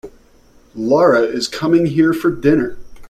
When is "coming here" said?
1.47-2.11